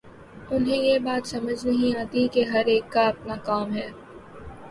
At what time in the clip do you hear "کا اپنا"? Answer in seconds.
2.91-3.35